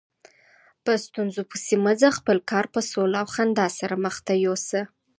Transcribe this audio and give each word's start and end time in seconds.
په 0.83 0.91
ستونزو 1.05 1.41
پسې 1.49 1.75
مه 1.83 1.93
ځه، 1.99 2.09
خپل 2.17 2.37
کار 2.51 2.65
په 2.73 2.79
سوله 2.91 3.17
او 3.21 3.27
خندا 3.33 3.67
سره 3.79 3.95
مخته 4.05 4.33
یوسه. 4.45 4.81